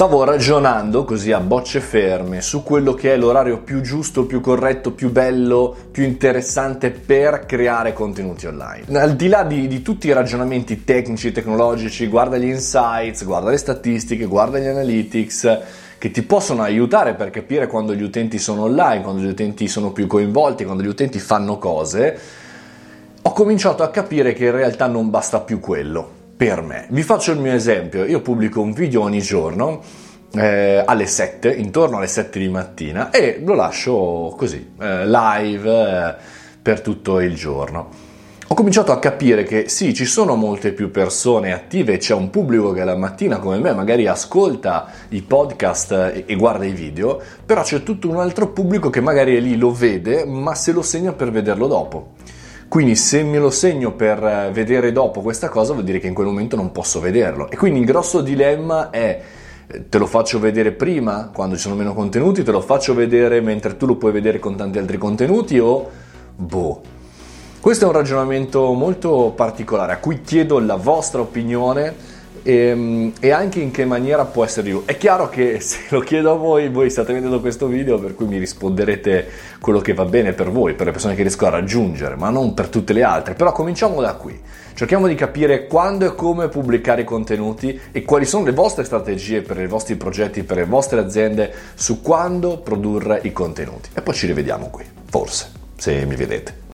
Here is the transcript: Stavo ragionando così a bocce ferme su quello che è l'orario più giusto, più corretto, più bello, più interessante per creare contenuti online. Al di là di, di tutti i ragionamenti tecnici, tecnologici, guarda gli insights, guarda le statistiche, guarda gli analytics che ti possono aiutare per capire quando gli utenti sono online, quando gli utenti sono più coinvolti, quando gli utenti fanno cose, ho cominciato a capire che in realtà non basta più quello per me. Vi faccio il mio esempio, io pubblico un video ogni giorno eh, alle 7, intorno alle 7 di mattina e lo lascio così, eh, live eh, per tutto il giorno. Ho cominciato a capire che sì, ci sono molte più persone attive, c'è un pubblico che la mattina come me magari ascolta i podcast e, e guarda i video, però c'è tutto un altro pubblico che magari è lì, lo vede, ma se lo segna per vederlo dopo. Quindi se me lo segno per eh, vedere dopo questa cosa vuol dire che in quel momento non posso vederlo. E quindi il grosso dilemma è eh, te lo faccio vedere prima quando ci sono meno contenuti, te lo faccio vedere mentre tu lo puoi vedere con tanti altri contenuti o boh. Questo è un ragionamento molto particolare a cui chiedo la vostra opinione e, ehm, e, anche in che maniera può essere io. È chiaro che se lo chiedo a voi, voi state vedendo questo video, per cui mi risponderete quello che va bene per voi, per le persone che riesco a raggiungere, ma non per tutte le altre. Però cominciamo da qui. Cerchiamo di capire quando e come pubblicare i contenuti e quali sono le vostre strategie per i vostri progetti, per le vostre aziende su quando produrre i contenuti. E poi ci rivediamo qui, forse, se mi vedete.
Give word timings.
Stavo 0.00 0.24
ragionando 0.24 1.04
così 1.04 1.30
a 1.30 1.40
bocce 1.40 1.78
ferme 1.78 2.40
su 2.40 2.62
quello 2.62 2.94
che 2.94 3.12
è 3.12 3.18
l'orario 3.18 3.58
più 3.58 3.82
giusto, 3.82 4.24
più 4.24 4.40
corretto, 4.40 4.92
più 4.92 5.10
bello, 5.10 5.76
più 5.90 6.04
interessante 6.04 6.90
per 6.90 7.44
creare 7.44 7.92
contenuti 7.92 8.46
online. 8.46 8.98
Al 8.98 9.14
di 9.14 9.28
là 9.28 9.42
di, 9.42 9.68
di 9.68 9.82
tutti 9.82 10.06
i 10.06 10.14
ragionamenti 10.14 10.84
tecnici, 10.84 11.32
tecnologici, 11.32 12.06
guarda 12.06 12.38
gli 12.38 12.46
insights, 12.46 13.26
guarda 13.26 13.50
le 13.50 13.58
statistiche, 13.58 14.24
guarda 14.24 14.58
gli 14.58 14.68
analytics 14.68 15.58
che 15.98 16.10
ti 16.10 16.22
possono 16.22 16.62
aiutare 16.62 17.12
per 17.12 17.28
capire 17.28 17.66
quando 17.66 17.94
gli 17.94 18.02
utenti 18.02 18.38
sono 18.38 18.62
online, 18.62 19.02
quando 19.02 19.20
gli 19.20 19.28
utenti 19.28 19.68
sono 19.68 19.92
più 19.92 20.06
coinvolti, 20.06 20.64
quando 20.64 20.82
gli 20.82 20.86
utenti 20.86 21.18
fanno 21.18 21.58
cose, 21.58 22.18
ho 23.20 23.32
cominciato 23.34 23.82
a 23.82 23.90
capire 23.90 24.32
che 24.32 24.46
in 24.46 24.52
realtà 24.52 24.86
non 24.86 25.10
basta 25.10 25.40
più 25.40 25.60
quello 25.60 26.19
per 26.40 26.62
me. 26.62 26.86
Vi 26.88 27.02
faccio 27.02 27.32
il 27.32 27.38
mio 27.38 27.52
esempio, 27.52 28.06
io 28.06 28.22
pubblico 28.22 28.62
un 28.62 28.72
video 28.72 29.02
ogni 29.02 29.20
giorno 29.20 29.82
eh, 30.32 30.82
alle 30.82 31.04
7, 31.04 31.52
intorno 31.52 31.98
alle 31.98 32.06
7 32.06 32.38
di 32.38 32.48
mattina 32.48 33.10
e 33.10 33.42
lo 33.44 33.52
lascio 33.52 34.32
così, 34.38 34.70
eh, 34.80 35.06
live 35.06 35.68
eh, 35.70 36.14
per 36.62 36.80
tutto 36.80 37.20
il 37.20 37.34
giorno. 37.34 37.88
Ho 38.46 38.54
cominciato 38.54 38.90
a 38.90 38.98
capire 38.98 39.42
che 39.42 39.68
sì, 39.68 39.92
ci 39.92 40.06
sono 40.06 40.34
molte 40.34 40.72
più 40.72 40.90
persone 40.90 41.52
attive, 41.52 41.98
c'è 41.98 42.14
un 42.14 42.30
pubblico 42.30 42.72
che 42.72 42.84
la 42.84 42.96
mattina 42.96 43.38
come 43.38 43.58
me 43.58 43.74
magari 43.74 44.06
ascolta 44.06 44.90
i 45.10 45.20
podcast 45.20 45.92
e, 45.92 46.24
e 46.26 46.36
guarda 46.36 46.64
i 46.64 46.72
video, 46.72 47.20
però 47.44 47.60
c'è 47.60 47.82
tutto 47.82 48.08
un 48.08 48.16
altro 48.16 48.48
pubblico 48.48 48.88
che 48.88 49.02
magari 49.02 49.36
è 49.36 49.40
lì, 49.40 49.58
lo 49.58 49.72
vede, 49.72 50.24
ma 50.24 50.54
se 50.54 50.72
lo 50.72 50.80
segna 50.80 51.12
per 51.12 51.30
vederlo 51.30 51.66
dopo. 51.66 52.12
Quindi 52.70 52.94
se 52.94 53.24
me 53.24 53.38
lo 53.38 53.50
segno 53.50 53.90
per 53.90 54.22
eh, 54.22 54.50
vedere 54.52 54.92
dopo 54.92 55.22
questa 55.22 55.48
cosa 55.48 55.72
vuol 55.72 55.82
dire 55.82 55.98
che 55.98 56.06
in 56.06 56.14
quel 56.14 56.28
momento 56.28 56.54
non 56.54 56.70
posso 56.70 57.00
vederlo. 57.00 57.50
E 57.50 57.56
quindi 57.56 57.80
il 57.80 57.84
grosso 57.84 58.20
dilemma 58.20 58.90
è 58.90 59.20
eh, 59.66 59.88
te 59.88 59.98
lo 59.98 60.06
faccio 60.06 60.38
vedere 60.38 60.70
prima 60.70 61.30
quando 61.34 61.56
ci 61.56 61.62
sono 61.62 61.74
meno 61.74 61.94
contenuti, 61.94 62.44
te 62.44 62.52
lo 62.52 62.60
faccio 62.60 62.94
vedere 62.94 63.40
mentre 63.40 63.76
tu 63.76 63.86
lo 63.86 63.96
puoi 63.96 64.12
vedere 64.12 64.38
con 64.38 64.54
tanti 64.54 64.78
altri 64.78 64.98
contenuti 64.98 65.58
o 65.58 65.90
boh. 66.36 66.80
Questo 67.58 67.86
è 67.86 67.88
un 67.88 67.92
ragionamento 67.92 68.72
molto 68.72 69.32
particolare 69.34 69.94
a 69.94 69.98
cui 69.98 70.20
chiedo 70.20 70.60
la 70.60 70.76
vostra 70.76 71.22
opinione 71.22 71.92
e, 72.42 72.52
ehm, 72.52 73.12
e, 73.20 73.30
anche 73.30 73.60
in 73.60 73.70
che 73.70 73.84
maniera 73.84 74.24
può 74.24 74.44
essere 74.44 74.68
io. 74.68 74.82
È 74.84 74.96
chiaro 74.96 75.28
che 75.28 75.58
se 75.62 75.80
lo 75.90 76.00
chiedo 76.00 76.32
a 76.32 76.36
voi, 76.36 76.68
voi 76.68 76.90
state 76.90 77.12
vedendo 77.12 77.40
questo 77.40 77.66
video, 77.66 77.98
per 77.98 78.14
cui 78.14 78.26
mi 78.26 78.38
risponderete 78.38 79.28
quello 79.60 79.80
che 79.80 79.94
va 79.94 80.04
bene 80.04 80.32
per 80.32 80.50
voi, 80.50 80.74
per 80.74 80.86
le 80.86 80.92
persone 80.92 81.14
che 81.14 81.22
riesco 81.22 81.46
a 81.46 81.50
raggiungere, 81.50 82.16
ma 82.16 82.30
non 82.30 82.54
per 82.54 82.68
tutte 82.68 82.92
le 82.92 83.02
altre. 83.02 83.34
Però 83.34 83.52
cominciamo 83.52 84.00
da 84.00 84.14
qui. 84.14 84.38
Cerchiamo 84.74 85.06
di 85.06 85.14
capire 85.14 85.66
quando 85.66 86.06
e 86.06 86.14
come 86.14 86.48
pubblicare 86.48 87.02
i 87.02 87.04
contenuti 87.04 87.78
e 87.92 88.02
quali 88.02 88.24
sono 88.24 88.44
le 88.44 88.52
vostre 88.52 88.84
strategie 88.84 89.42
per 89.42 89.58
i 89.58 89.66
vostri 89.66 89.96
progetti, 89.96 90.42
per 90.42 90.56
le 90.56 90.64
vostre 90.64 91.00
aziende 91.00 91.52
su 91.74 92.00
quando 92.00 92.58
produrre 92.58 93.20
i 93.24 93.32
contenuti. 93.32 93.90
E 93.92 94.00
poi 94.00 94.14
ci 94.14 94.26
rivediamo 94.26 94.68
qui, 94.70 94.84
forse, 95.10 95.50
se 95.76 96.04
mi 96.06 96.14
vedete. 96.14 96.60